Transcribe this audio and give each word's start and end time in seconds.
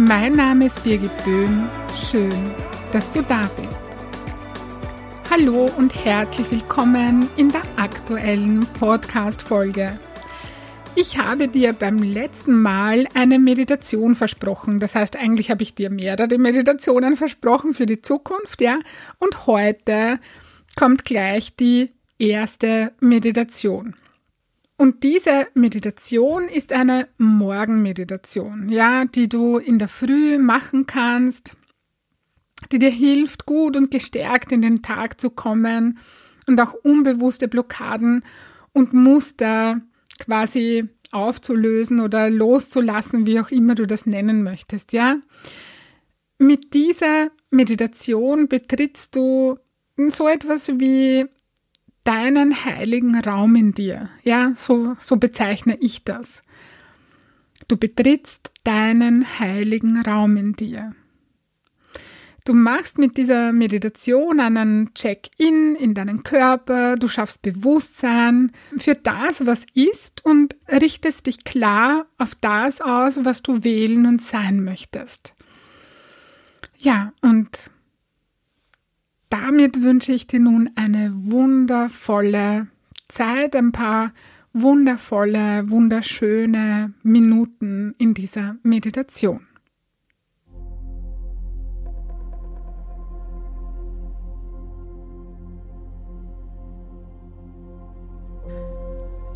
Mein 0.00 0.34
Name 0.36 0.66
ist 0.66 0.84
Birgit 0.84 1.10
Böhm. 1.24 1.68
Schön, 1.96 2.52
dass 2.92 3.10
du 3.10 3.20
da 3.20 3.50
bist. 3.60 3.88
Hallo 5.28 5.68
und 5.76 5.92
herzlich 6.04 6.48
willkommen 6.52 7.28
in 7.36 7.50
der 7.50 7.62
aktuellen 7.76 8.64
Podcast-Folge. 8.78 9.98
Ich 10.94 11.18
habe 11.18 11.48
dir 11.48 11.72
beim 11.72 12.00
letzten 12.00 12.62
Mal 12.62 13.08
eine 13.14 13.40
Meditation 13.40 14.14
versprochen. 14.14 14.78
Das 14.78 14.94
heißt, 14.94 15.16
eigentlich 15.16 15.50
habe 15.50 15.64
ich 15.64 15.74
dir 15.74 15.90
mehrere 15.90 16.38
Meditationen 16.38 17.16
versprochen 17.16 17.74
für 17.74 17.86
die 17.86 18.00
Zukunft, 18.00 18.60
ja. 18.60 18.78
Und 19.18 19.48
heute 19.48 20.20
kommt 20.76 21.04
gleich 21.06 21.56
die 21.56 21.90
erste 22.20 22.92
Meditation. 23.00 23.96
Und 24.78 25.02
diese 25.02 25.48
Meditation 25.54 26.48
ist 26.48 26.72
eine 26.72 27.08
Morgenmeditation, 27.18 28.68
ja, 28.68 29.04
die 29.04 29.28
du 29.28 29.58
in 29.58 29.80
der 29.80 29.88
Früh 29.88 30.38
machen 30.38 30.86
kannst, 30.86 31.56
die 32.70 32.78
dir 32.78 32.90
hilft, 32.90 33.44
gut 33.44 33.76
und 33.76 33.90
gestärkt 33.90 34.52
in 34.52 34.62
den 34.62 34.80
Tag 34.80 35.20
zu 35.20 35.30
kommen 35.30 35.98
und 36.46 36.60
auch 36.60 36.74
unbewusste 36.74 37.48
Blockaden 37.48 38.24
und 38.72 38.94
Muster 38.94 39.80
quasi 40.20 40.88
aufzulösen 41.10 41.98
oder 41.98 42.30
loszulassen, 42.30 43.26
wie 43.26 43.40
auch 43.40 43.50
immer 43.50 43.74
du 43.74 43.84
das 43.84 44.06
nennen 44.06 44.44
möchtest, 44.44 44.92
ja. 44.92 45.16
Mit 46.38 46.72
dieser 46.72 47.32
Meditation 47.50 48.48
betrittst 48.48 49.16
du 49.16 49.58
so 50.08 50.28
etwas 50.28 50.68
wie 50.78 51.26
deinen 52.04 52.64
heiligen 52.64 53.18
Raum 53.18 53.56
in 53.56 53.72
dir. 53.72 54.08
Ja, 54.22 54.52
so, 54.56 54.96
so 54.98 55.16
bezeichne 55.16 55.76
ich 55.80 56.04
das. 56.04 56.42
Du 57.68 57.76
betrittst 57.76 58.52
deinen 58.64 59.26
heiligen 59.38 60.00
Raum 60.00 60.36
in 60.36 60.54
dir. 60.54 60.94
Du 62.48 62.54
machst 62.54 62.96
mit 62.96 63.18
dieser 63.18 63.52
Meditation 63.52 64.40
einen 64.40 64.94
Check-in 64.94 65.74
in 65.74 65.92
deinen 65.92 66.22
Körper, 66.22 66.96
du 66.96 67.06
schaffst 67.06 67.42
Bewusstsein 67.42 68.52
für 68.78 68.94
das, 68.94 69.44
was 69.44 69.66
ist 69.74 70.24
und 70.24 70.56
richtest 70.66 71.26
dich 71.26 71.44
klar 71.44 72.06
auf 72.16 72.34
das 72.36 72.80
aus, 72.80 73.22
was 73.26 73.42
du 73.42 73.64
wählen 73.64 74.06
und 74.06 74.22
sein 74.22 74.64
möchtest. 74.64 75.34
Ja, 76.78 77.12
und 77.20 77.70
damit 79.30 79.82
wünsche 79.82 80.12
ich 80.12 80.26
dir 80.26 80.40
nun 80.40 80.70
eine 80.74 81.12
wundervolle 81.14 82.68
Zeit, 83.08 83.56
ein 83.56 83.72
paar 83.72 84.12
wundervolle, 84.52 85.70
wunderschöne 85.70 86.92
Minuten 87.02 87.94
in 87.98 88.14
dieser 88.14 88.56
Meditation. 88.62 89.40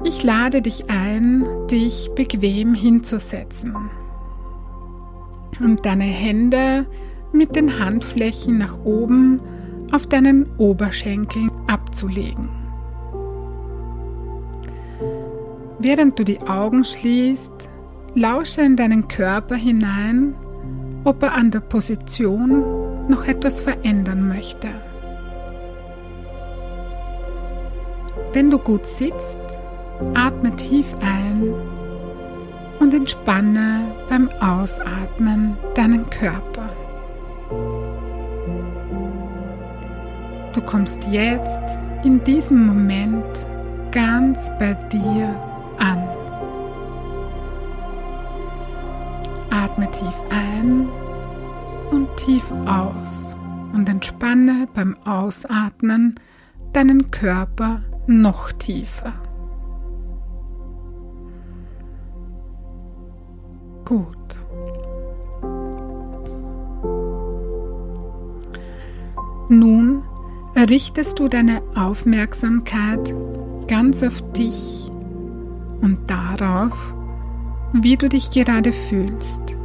Ich 0.05 0.25
lade 0.25 0.63
dich 0.63 0.91
ein, 0.91 1.45
dich 1.71 2.11
bequem 2.17 2.75
hinzusetzen 2.75 3.77
und 5.61 5.87
deine 5.87 6.05
Hände 6.05 6.87
mit 7.33 7.55
den 7.55 7.79
Handflächen 7.79 8.59
nach 8.59 8.79
oben 8.85 9.41
auf 9.93 10.07
deinen 10.07 10.49
Oberschenkeln 10.59 11.51
abzulegen. 11.69 12.49
Während 15.79 16.19
du 16.19 16.25
die 16.25 16.41
Augen 16.43 16.85
schließt, 16.85 17.69
lausche 18.15 18.63
in 18.63 18.77
deinen 18.77 19.09
Körper 19.09 19.57
hinein, 19.57 20.35
ob 21.05 21.23
er 21.23 21.35
an 21.35 21.51
der 21.51 21.61
Position 21.61 23.09
noch 23.09 23.27
etwas 23.27 23.61
verändern 23.61 24.29
möchte. 24.29 24.69
Wenn 28.33 28.51
du 28.51 28.59
gut 28.59 28.87
sitzt, 28.87 29.59
atme 30.15 30.55
tief 30.57 30.95
ein 31.01 31.53
und 32.79 32.95
entspanne 32.95 33.95
beim 34.09 34.29
Ausatmen 34.41 35.57
deinen 35.75 36.09
Körper. 36.11 36.71
Du 40.53 40.61
kommst 40.61 41.03
jetzt 41.05 41.79
in 42.05 42.23
diesem 42.25 42.67
Moment 42.67 43.47
ganz 43.91 44.51
bei 44.59 44.75
dir 44.75 45.35
an. 45.79 46.07
Atme 49.51 49.91
tief 49.91 50.15
ein 50.31 50.89
und 51.91 52.09
tief 52.17 52.45
aus 52.67 53.35
und 53.73 53.89
entspanne 53.89 54.69
beim 54.75 54.97
Ausatmen 55.07 56.17
deinen 56.75 57.11
Körper 57.11 57.81
noch 58.07 58.53
tiefer. 58.53 59.13
Gut. 63.85 64.17
Nun 69.49 69.92
richtest 70.69 71.19
du 71.19 71.29
deine 71.29 71.63
Aufmerksamkeit 71.75 73.15
ganz 73.67 74.03
auf 74.03 74.23
dich 74.33 74.91
und 75.81 75.99
darauf, 76.07 76.95
wie 77.73 77.97
du 77.97 78.09
dich 78.09 78.31
gerade 78.31 78.73
fühlst. 78.73 79.57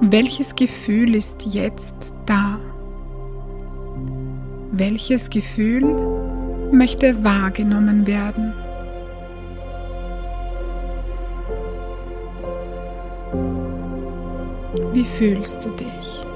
Welches 0.00 0.56
Gefühl 0.56 1.14
ist 1.14 1.46
jetzt 1.46 2.14
da? 2.26 2.58
Welches 4.72 5.30
Gefühl 5.30 5.84
möchte 6.72 7.22
wahrgenommen 7.24 8.06
werden? 8.06 8.52
Wie 14.92 15.04
fühlst 15.04 15.64
du 15.64 15.70
dich? 15.70 16.31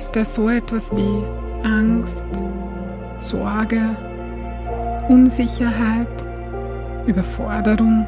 Ist 0.00 0.16
da 0.16 0.24
so 0.24 0.48
etwas 0.48 0.90
wie 0.96 1.22
Angst, 1.62 2.24
Sorge, 3.18 3.82
Unsicherheit, 5.10 6.26
Überforderung, 7.06 8.06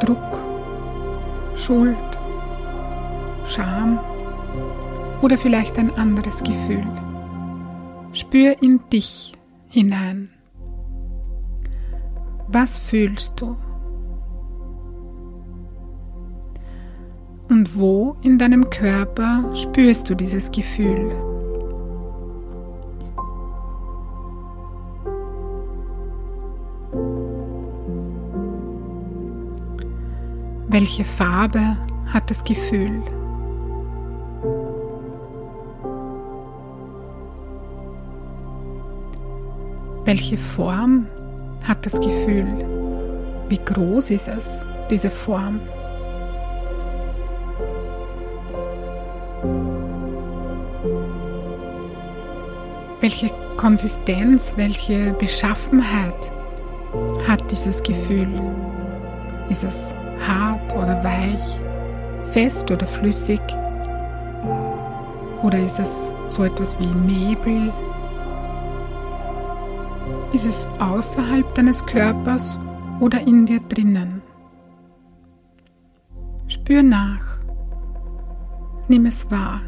Druck, 0.00 0.42
Schuld, 1.54 1.96
Scham 3.44 4.00
oder 5.22 5.38
vielleicht 5.38 5.78
ein 5.78 5.92
anderes 5.96 6.42
Gefühl? 6.42 6.84
Spür 8.12 8.60
in 8.60 8.80
dich 8.92 9.32
hinein. 9.68 10.30
Was 12.48 12.76
fühlst 12.76 13.40
du? 13.40 13.56
Und 17.50 17.76
wo 17.76 18.14
in 18.22 18.38
deinem 18.38 18.70
Körper 18.70 19.42
spürst 19.56 20.08
du 20.08 20.14
dieses 20.14 20.52
Gefühl? 20.52 21.10
Welche 30.68 31.02
Farbe 31.02 31.76
hat 32.06 32.30
das 32.30 32.44
Gefühl? 32.44 33.02
Welche 40.04 40.38
Form 40.38 41.06
hat 41.64 41.84
das 41.84 42.00
Gefühl? 42.00 42.46
Wie 43.48 43.58
groß 43.58 44.10
ist 44.10 44.28
es, 44.28 44.62
diese 44.88 45.10
Form? 45.10 45.60
Welche 53.10 53.34
Konsistenz, 53.56 54.52
welche 54.54 55.12
Beschaffenheit 55.14 56.30
hat 57.26 57.50
dieses 57.50 57.82
Gefühl? 57.82 58.28
Ist 59.48 59.64
es 59.64 59.96
hart 60.24 60.72
oder 60.76 61.02
weich, 61.02 61.58
fest 62.30 62.70
oder 62.70 62.86
flüssig? 62.86 63.40
Oder 65.42 65.58
ist 65.58 65.80
es 65.80 66.12
so 66.28 66.44
etwas 66.44 66.78
wie 66.78 66.86
Nebel? 66.86 67.72
Ist 70.32 70.46
es 70.46 70.68
außerhalb 70.78 71.52
deines 71.56 71.84
Körpers 71.84 72.60
oder 73.00 73.26
in 73.26 73.44
dir 73.44 73.58
drinnen? 73.58 74.22
Spür 76.46 76.84
nach. 76.84 77.40
Nimm 78.86 79.06
es 79.06 79.28
wahr. 79.32 79.62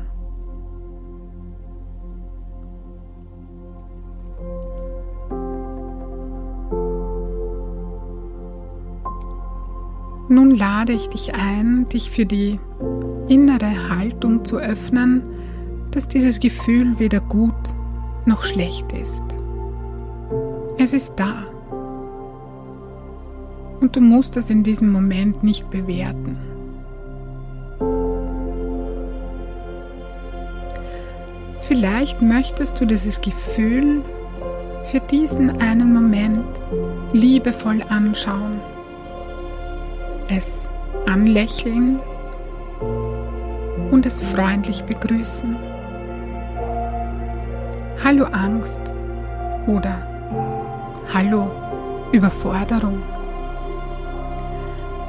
Nun 10.29 10.55
lade 10.55 10.93
ich 10.93 11.09
dich 11.09 11.35
ein, 11.35 11.89
dich 11.89 12.11
für 12.11 12.27
die 12.27 12.59
innere 13.29 13.89
Haltung 13.89 14.45
zu 14.45 14.59
öffnen, 14.59 15.23
dass 15.91 16.09
dieses 16.09 16.41
Gefühl 16.41 16.99
weder 16.99 17.21
gut 17.21 17.55
noch 18.25 18.45
schlecht 18.45 18.93
ist. 18.93 19.23
Es 20.79 20.93
ist 20.93 21.15
da. 21.17 21.45
Und 23.81 23.97
du 23.97 24.01
musst 24.01 24.37
es 24.37 24.49
in 24.49 24.63
diesem 24.63 24.91
Moment 24.93 25.43
nicht 25.43 25.69
bewerten. 25.71 26.39
Vielleicht 31.61 32.23
möchtest 32.23 32.81
du 32.81 32.87
dieses 32.87 33.21
Gefühl 33.21 34.03
für 34.85 35.01
diesen 35.01 35.51
einen 35.61 35.93
Moment 35.93 36.45
liebevoll 37.13 37.83
anschauen, 37.89 38.61
es 40.37 40.69
anlächeln 41.07 42.01
und 43.91 44.07
es 44.07 44.21
freundlich 44.21 44.83
begrüßen. 44.85 45.57
Hallo 48.03 48.25
Angst 48.25 48.81
oder 49.67 50.09
Hallo 51.13 51.51
Überforderung. 52.13 53.03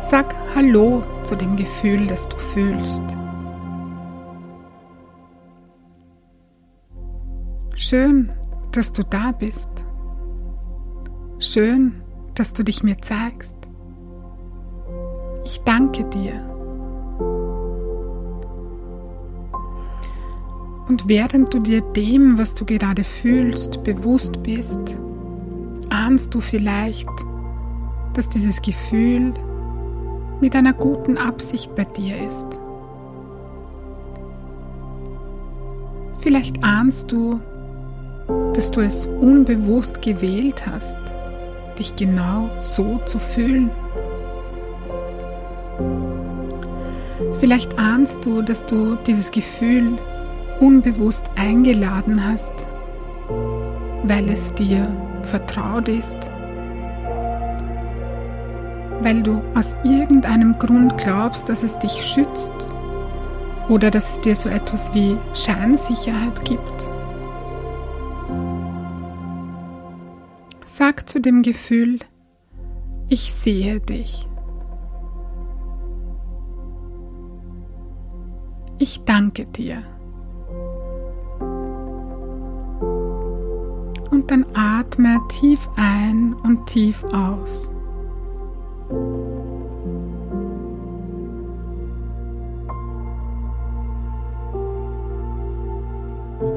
Sag 0.02 0.36
Hallo 0.56 1.04
zu 1.24 1.36
dem 1.36 1.56
Gefühl, 1.56 2.06
das 2.08 2.28
du 2.28 2.38
fühlst. 2.38 3.04
Schön, 7.76 8.32
dass 8.72 8.92
du 8.92 9.04
da 9.04 9.32
bist. 9.32 9.70
Schön, 11.40 12.02
dass 12.36 12.54
du 12.54 12.64
dich 12.64 12.84
mir 12.84 12.98
zeigst. 13.02 13.63
Ich 15.46 15.62
danke 15.64 16.04
dir. 16.06 16.34
Und 20.88 21.08
während 21.08 21.54
du 21.54 21.60
dir 21.60 21.82
dem, 21.82 22.38
was 22.38 22.56
du 22.56 22.66
gerade 22.66 23.04
fühlst, 23.04 23.84
bewusst 23.84 24.44
bist, 24.44 24.98
ahnst 25.90 26.34
du 26.34 26.42
vielleicht, 26.42 27.10
dass 28.14 28.30
dieses 28.30 28.62
Gefühl 28.62 29.34
mit 30.40 30.56
einer 30.56 30.74
guten 30.74 31.18
Absicht 31.18 31.74
bei 31.76 31.86
dir 31.86 32.16
ist. 32.28 32.60
Vielleicht 36.20 36.64
ahnst 36.64 37.12
du, 37.12 37.40
dass 38.54 38.72
du 38.72 38.82
es 38.82 39.08
unbewusst 39.08 40.02
gewählt 40.02 40.66
hast, 40.66 40.98
dich 41.78 41.96
genau 41.96 42.50
so 42.60 43.00
zu 43.06 43.20
fühlen. 43.20 43.72
Vielleicht 47.40 47.78
ahnst 47.78 48.26
du, 48.26 48.42
dass 48.42 48.66
du 48.66 48.96
dieses 48.96 49.32
Gefühl 49.32 49.98
unbewusst 50.60 51.30
eingeladen 51.36 52.26
hast, 52.26 52.52
weil 54.04 54.30
es 54.30 54.54
dir 54.54 54.88
vertraut 55.24 55.88
ist, 55.88 56.18
weil 59.02 59.22
du 59.22 59.42
aus 59.56 59.76
irgendeinem 59.84 60.58
Grund 60.60 60.98
glaubst, 60.98 61.50
dass 61.50 61.64
es 61.64 61.78
dich 61.80 62.06
schützt 62.06 62.54
oder 63.70 63.92
dass 63.92 64.14
es 64.14 64.22
dir 64.22 64.36
so 64.36 64.50
etwas 64.50 64.94
wie 64.94 65.18
Scheinsicherheit 65.34 66.44
gibt. 66.46 66.88
Sag 70.66 71.08
zu 71.08 71.20
dem 71.20 71.44
Gefühl, 71.44 72.00
ich 73.10 73.34
sehe 73.34 73.80
dich. 73.80 74.28
Ich 78.86 79.02
danke 79.06 79.46
dir. 79.46 79.82
Und 84.12 84.30
dann 84.30 84.46
atme 84.54 85.22
tief 85.30 85.70
ein 85.78 86.36
und 86.44 86.66
tief 86.66 87.02
aus. 87.06 87.72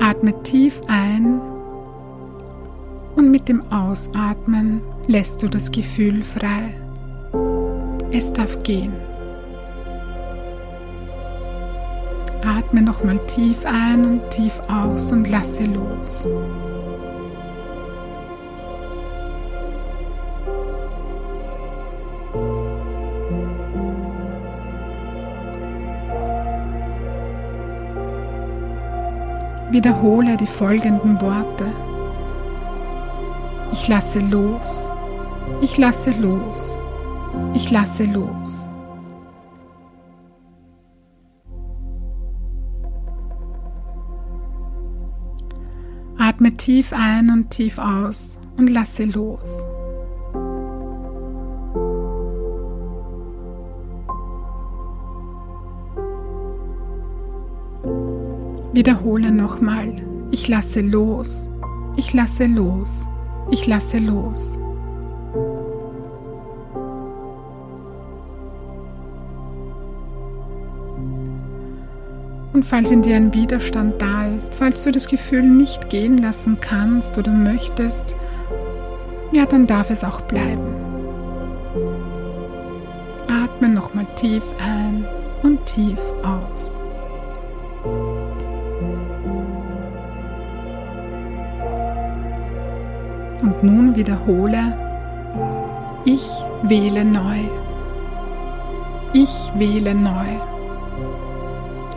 Atme 0.00 0.42
tief 0.42 0.80
ein 0.88 1.40
und 3.14 3.30
mit 3.30 3.48
dem 3.48 3.62
Ausatmen 3.70 4.80
lässt 5.06 5.44
du 5.44 5.48
das 5.48 5.70
Gefühl 5.70 6.24
frei. 6.24 6.74
Es 8.10 8.32
darf 8.32 8.60
gehen. 8.64 9.15
Atme 12.46 12.80
nochmal 12.80 13.18
tief 13.26 13.66
ein 13.66 14.04
und 14.04 14.30
tief 14.30 14.54
aus 14.68 15.10
und 15.10 15.28
lasse 15.28 15.64
los. 15.64 16.24
Wiederhole 29.70 30.36
die 30.36 30.46
folgenden 30.46 31.20
Worte. 31.20 31.66
Ich 33.72 33.88
lasse 33.88 34.20
los, 34.20 34.90
ich 35.60 35.76
lasse 35.76 36.12
los, 36.12 36.78
ich 37.54 37.70
lasse 37.72 38.04
los. 38.04 38.65
Atme 46.36 46.54
tief 46.54 46.92
ein 46.92 47.30
und 47.30 47.48
tief 47.48 47.78
aus 47.78 48.38
und 48.58 48.68
lasse 48.68 49.06
los. 49.06 49.64
Wiederhole 58.74 59.30
nochmal. 59.30 59.94
Ich 60.30 60.46
lasse 60.46 60.82
los. 60.82 61.48
Ich 61.96 62.12
lasse 62.12 62.44
los. 62.44 63.06
Ich 63.50 63.66
lasse 63.66 63.98
los. 63.98 64.58
Und 72.56 72.64
falls 72.64 72.90
in 72.90 73.02
dir 73.02 73.16
ein 73.16 73.34
Widerstand 73.34 74.00
da 74.00 74.28
ist, 74.34 74.54
falls 74.54 74.82
du 74.82 74.90
das 74.90 75.08
Gefühl 75.08 75.42
nicht 75.42 75.90
gehen 75.90 76.16
lassen 76.16 76.58
kannst 76.58 77.18
oder 77.18 77.30
möchtest, 77.30 78.14
ja, 79.30 79.44
dann 79.44 79.66
darf 79.66 79.90
es 79.90 80.02
auch 80.02 80.22
bleiben. 80.22 80.64
Atme 83.28 83.68
nochmal 83.68 84.06
tief 84.14 84.42
ein 84.58 85.06
und 85.42 85.66
tief 85.66 85.98
aus. 86.22 86.72
Und 93.42 93.62
nun 93.62 93.94
wiederhole, 93.96 94.78
ich 96.06 96.26
wähle 96.62 97.04
neu. 97.04 97.40
Ich 99.12 99.52
wähle 99.58 99.94
neu. 99.94 100.24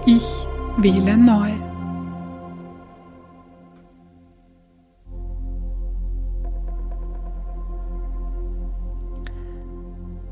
Ich 0.06 0.49
wähle 0.82 1.18
neu. 1.18 1.50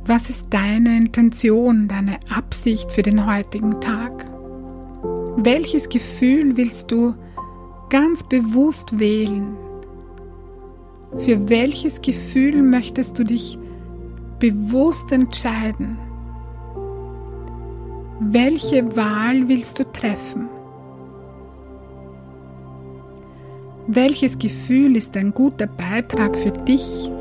Was 0.06 0.30
ist 0.30 0.48
deine 0.52 0.96
Intention, 0.96 1.90
deine 1.90 2.20
Absicht 2.34 2.92
für 2.94 3.02
den 3.02 3.30
heutigen 3.30 3.82
Tag? 3.82 4.26
Welches 5.36 5.90
Gefühl 5.90 6.56
willst 6.56 6.92
du 6.92 7.14
ganz 7.90 8.24
bewusst 8.24 8.98
wählen? 9.00 9.58
Für 11.18 11.50
welches 11.50 12.02
Gefühl 12.02 12.64
möchtest 12.64 13.20
du 13.20 13.26
dich 13.26 13.58
bewusst 14.40 15.12
entscheiden? 15.12 15.98
Welche 18.20 18.96
Wahl 18.96 19.48
willst 19.48 19.78
du 19.78 19.84
treffen? 19.84 20.50
Welches 23.86 24.40
Gefühl 24.40 24.96
ist 24.96 25.16
ein 25.16 25.32
guter 25.36 25.68
Beitrag 25.68 26.36
für 26.36 26.50
dich, 26.50 27.12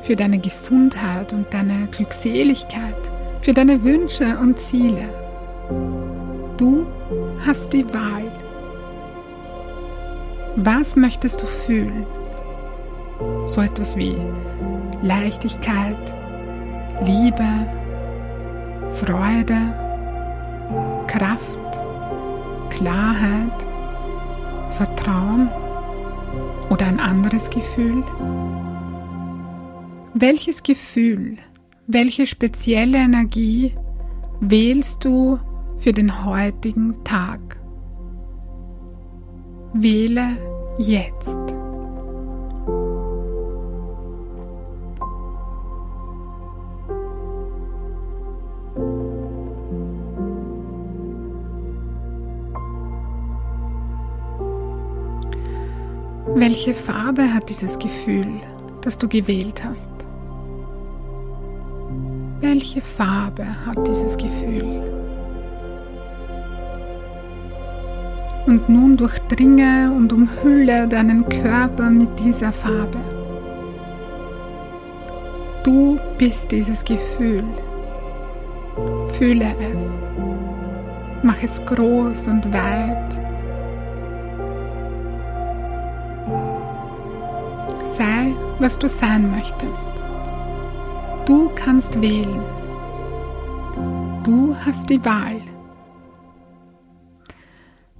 für 0.00 0.16
deine 0.16 0.38
Gesundheit 0.38 1.34
und 1.34 1.52
deine 1.52 1.88
Glückseligkeit, 1.90 3.12
für 3.42 3.52
deine 3.52 3.84
Wünsche 3.84 4.38
und 4.38 4.58
Ziele? 4.58 5.10
Du 6.56 6.86
hast 7.44 7.74
die 7.74 7.84
Wahl. 7.92 8.32
Was 10.56 10.96
möchtest 10.96 11.42
du 11.42 11.46
fühlen? 11.46 12.06
So 13.44 13.60
etwas 13.60 13.94
wie 13.94 14.16
Leichtigkeit, 15.02 16.14
Liebe, 17.04 17.44
Freude, 18.94 19.83
Kraft, 21.16 21.80
Klarheit, 22.70 23.66
Vertrauen 24.70 25.48
oder 26.70 26.86
ein 26.86 26.98
anderes 26.98 27.50
Gefühl? 27.50 28.02
Welches 30.14 30.64
Gefühl, 30.64 31.36
welche 31.86 32.26
spezielle 32.26 32.98
Energie 32.98 33.76
wählst 34.40 35.04
du 35.04 35.38
für 35.78 35.92
den 35.92 36.24
heutigen 36.24 36.96
Tag? 37.04 37.60
Wähle 39.72 40.36
jetzt. 40.78 41.43
Welche 56.26 56.72
Farbe 56.72 57.32
hat 57.34 57.50
dieses 57.50 57.78
Gefühl, 57.78 58.26
das 58.80 58.96
du 58.96 59.06
gewählt 59.06 59.62
hast? 59.62 59.90
Welche 62.40 62.80
Farbe 62.80 63.44
hat 63.66 63.86
dieses 63.86 64.16
Gefühl? 64.16 64.82
Und 68.46 68.68
nun 68.68 68.96
durchdringe 68.96 69.92
und 69.94 70.12
umhülle 70.12 70.88
deinen 70.88 71.28
Körper 71.28 71.90
mit 71.90 72.08
dieser 72.18 72.52
Farbe. 72.52 72.98
Du 75.62 75.98
bist 76.18 76.50
dieses 76.50 76.82
Gefühl. 76.84 77.44
Fühle 79.18 79.54
es. 79.74 79.98
Mach 81.22 81.42
es 81.42 81.64
groß 81.64 82.28
und 82.28 82.52
weit. 82.52 83.23
Sei, 87.96 88.34
was 88.58 88.78
du 88.78 88.88
sein 88.88 89.30
möchtest. 89.30 89.88
Du 91.26 91.50
kannst 91.54 92.00
wählen. 92.02 92.42
Du 94.24 94.56
hast 94.64 94.90
die 94.90 95.04
Wahl. 95.04 95.40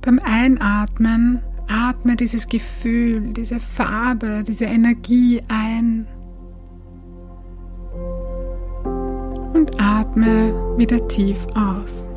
Beim 0.00 0.18
Einatmen 0.22 1.40
atme 1.68 2.16
dieses 2.16 2.48
Gefühl, 2.48 3.32
diese 3.32 3.60
Farbe, 3.60 4.42
diese 4.46 4.64
Energie 4.64 5.42
ein. 5.48 6.06
Und 9.54 9.80
atme 9.80 10.76
wieder 10.76 11.06
tief 11.08 11.46
aus. 11.54 12.08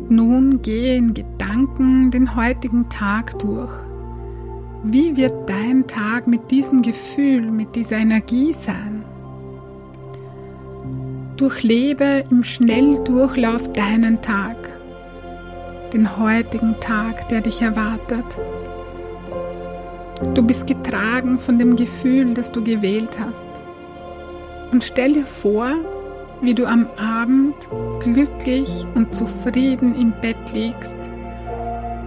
Und 0.00 0.10
nun 0.10 0.62
gehe 0.62 0.96
in 0.96 1.14
Gedanken 1.14 2.10
den 2.10 2.34
heutigen 2.34 2.88
Tag 2.88 3.38
durch. 3.38 3.72
Wie 4.82 5.16
wird 5.16 5.48
dein 5.48 5.86
Tag 5.86 6.26
mit 6.26 6.50
diesem 6.50 6.82
Gefühl, 6.82 7.50
mit 7.50 7.76
dieser 7.76 7.98
Energie 7.98 8.52
sein? 8.52 9.04
Durchlebe 11.36 12.24
im 12.30 12.44
Schnelldurchlauf 12.44 13.72
deinen 13.72 14.20
Tag, 14.22 14.56
den 15.92 16.18
heutigen 16.18 16.78
Tag, 16.80 17.28
der 17.28 17.42
dich 17.42 17.60
erwartet. 17.62 18.38
Du 20.34 20.42
bist 20.42 20.66
getragen 20.66 21.38
von 21.38 21.58
dem 21.58 21.76
Gefühl, 21.76 22.34
das 22.34 22.50
du 22.50 22.62
gewählt 22.62 23.18
hast. 23.18 23.46
Und 24.72 24.84
stell 24.84 25.14
dir 25.14 25.26
vor, 25.26 25.72
wie 26.42 26.54
du 26.54 26.66
am 26.66 26.86
Abend 26.96 27.54
glücklich 28.00 28.86
und 28.94 29.14
zufrieden 29.14 29.94
im 29.94 30.12
Bett 30.20 30.52
liegst 30.52 30.96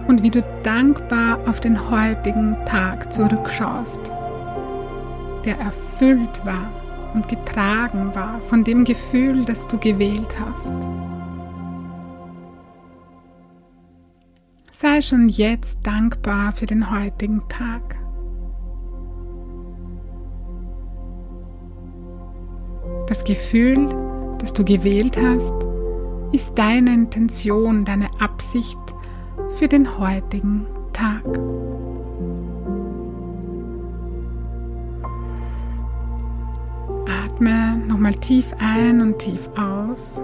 und 0.08 0.22
wie 0.22 0.30
du 0.30 0.42
dankbar 0.62 1.38
auf 1.46 1.60
den 1.60 1.90
heutigen 1.90 2.56
Tag 2.66 3.12
zurückschaust, 3.12 4.00
der 5.44 5.58
erfüllt 5.58 6.44
war 6.44 6.70
und 7.14 7.28
getragen 7.28 8.14
war 8.14 8.40
von 8.40 8.64
dem 8.64 8.84
Gefühl, 8.84 9.44
das 9.44 9.66
du 9.68 9.78
gewählt 9.78 10.34
hast. 10.40 10.72
Sei 14.72 15.00
schon 15.00 15.28
jetzt 15.28 15.78
dankbar 15.84 16.52
für 16.52 16.66
den 16.66 16.90
heutigen 16.90 17.40
Tag. 17.48 17.96
Das 23.06 23.24
Gefühl, 23.24 23.88
das 24.44 24.52
du 24.52 24.62
gewählt 24.62 25.16
hast, 25.16 25.54
ist 26.32 26.58
deine 26.58 26.92
Intention, 26.92 27.86
deine 27.86 28.08
Absicht 28.20 28.78
für 29.52 29.68
den 29.68 29.98
heutigen 29.98 30.66
Tag. 30.92 31.24
Atme 37.24 37.78
nochmal 37.88 38.14
tief 38.16 38.54
ein 38.58 39.00
und 39.00 39.18
tief 39.18 39.48
aus. 39.56 40.22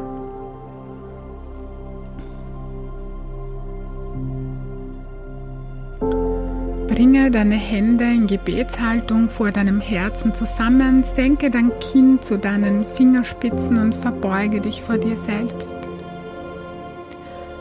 Bringe 7.00 7.30
deine 7.30 7.54
Hände 7.54 8.04
in 8.04 8.26
Gebetshaltung 8.26 9.30
vor 9.30 9.52
deinem 9.52 9.80
Herzen 9.80 10.34
zusammen, 10.34 11.02
senke 11.02 11.50
dein 11.50 11.72
Kinn 11.78 12.20
zu 12.20 12.36
deinen 12.36 12.84
Fingerspitzen 12.84 13.78
und 13.78 13.94
verbeuge 13.94 14.60
dich 14.60 14.82
vor 14.82 14.98
dir 14.98 15.16
selbst. 15.16 15.74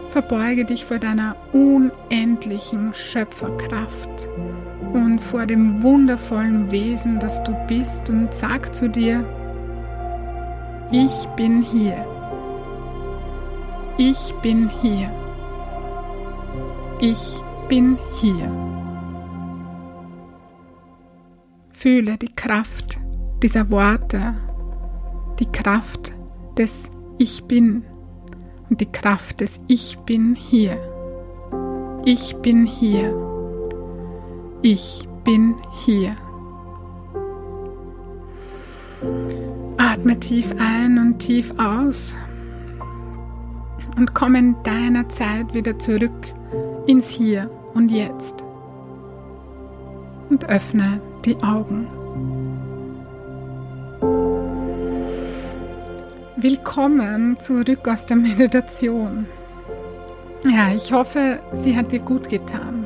Verbeuge 0.10 0.66
dich 0.66 0.84
vor 0.84 1.00
deiner 1.00 1.38
unendlichen 1.54 2.94
Schöpferkraft 2.94 4.28
und 4.92 5.20
vor 5.20 5.46
dem 5.46 5.82
wundervollen 5.84 6.70
Wesen, 6.70 7.22
das 7.22 7.42
du 7.44 7.54
bist 7.66 8.10
und 8.10 8.34
sag 8.34 8.76
zu 8.76 8.90
dir, 8.90 9.24
ich 10.92 11.30
bin 11.38 11.62
hier. 11.62 12.06
Ich 13.98 14.34
bin 14.42 14.70
hier. 14.82 15.10
Ich 17.00 17.40
bin 17.70 17.98
hier. 18.16 18.89
Fühle 21.82 22.18
die 22.18 22.36
Kraft 22.36 23.00
dieser 23.42 23.72
Worte, 23.72 24.36
die 25.40 25.46
Kraft 25.46 26.12
des 26.58 26.92
Ich 27.18 27.46
bin 27.46 27.86
und 28.70 28.82
die 28.82 28.92
Kraft 28.92 29.40
des 29.40 29.62
Ich 29.68 29.98
bin 30.00 30.36
hier. 30.36 30.78
Ich 32.04 32.36
bin 32.42 32.66
hier. 32.66 33.16
Ich 34.62 35.08
bin 35.24 35.56
hier. 35.86 36.18
Atme 39.78 40.20
tief 40.20 40.54
ein 40.60 40.98
und 40.98 41.20
tief 41.20 41.54
aus 41.58 42.18
und 43.96 44.14
komm 44.14 44.36
in 44.36 44.58
deiner 44.64 45.08
Zeit 45.08 45.54
wieder 45.54 45.80
zurück 45.80 46.34
ins 46.88 47.10
Hier 47.10 47.50
und 47.74 47.90
Jetzt 47.90 48.44
und 50.30 50.44
öffne 50.50 51.00
die 51.26 51.36
Augen. 51.44 51.86
Willkommen 56.38 57.38
zurück 57.40 57.88
aus 57.88 58.06
der 58.06 58.18
Meditation. 58.18 59.26
Ja, 60.46 60.74
ich 60.74 60.92
hoffe, 60.94 61.40
sie 61.62 61.76
hat 61.76 61.92
dir 61.92 62.00
gut 62.00 62.30
getan. 62.30 62.86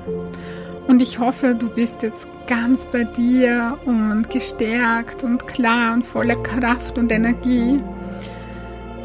Und 0.88 1.02
ich 1.02 1.20
hoffe, 1.20 1.56
du 1.56 1.70
bist 1.70 2.02
jetzt 2.02 2.28
ganz 2.48 2.86
bei 2.88 3.04
dir 3.04 3.78
und 3.86 4.30
gestärkt 4.30 5.24
und 5.24 5.48
klar 5.48 5.94
und 5.94 6.04
voller 6.04 6.36
Kraft 6.36 6.98
und 6.98 7.12
Energie. 7.12 7.80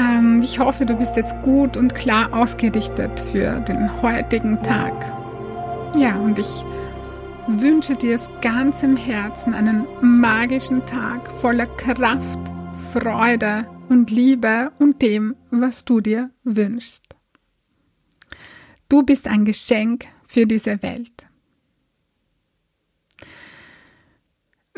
Ähm, 0.00 0.40
ich 0.42 0.58
hoffe, 0.58 0.86
du 0.86 0.96
bist 0.96 1.16
jetzt 1.16 1.34
gut 1.42 1.76
und 1.76 1.94
klar 1.94 2.32
ausgerichtet 2.32 3.20
für 3.32 3.60
den 3.60 4.02
heutigen 4.02 4.62
Tag. 4.62 4.92
Ja, 5.96 6.16
und 6.16 6.38
ich 6.38 6.64
wünsche 7.48 7.96
dir 7.96 8.20
aus 8.20 8.30
ganzem 8.42 8.96
Herzen 8.96 9.54
einen 9.54 9.86
magischen 10.02 10.84
Tag 10.84 11.30
voller 11.38 11.66
Kraft, 11.66 12.38
Freude 12.92 13.66
und 13.88 14.10
Liebe 14.10 14.70
und 14.78 15.00
dem, 15.00 15.34
was 15.50 15.84
du 15.84 16.00
dir 16.00 16.30
wünschst. 16.44 17.16
Du 18.90 19.02
bist 19.02 19.26
ein 19.26 19.46
Geschenk 19.46 20.06
für 20.26 20.46
diese 20.46 20.82
Welt. 20.82 21.26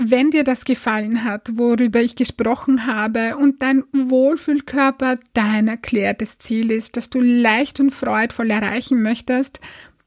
Wenn 0.03 0.31
dir 0.31 0.45
das 0.45 0.65
gefallen 0.65 1.25
hat, 1.25 1.51
worüber 1.55 2.01
ich 2.01 2.17
gesprochen 2.17 2.87
habe 2.87 3.37
und 3.37 3.61
dein 3.61 3.83
Wohlfühlkörper 3.93 5.19
dein 5.35 5.69
erklärtes 5.69 6.39
Ziel 6.39 6.71
ist, 6.71 6.97
das 6.97 7.11
du 7.11 7.21
leicht 7.21 7.81
und 7.81 7.91
freudvoll 7.91 8.51
erreichen 8.51 9.03
möchtest, 9.03 9.61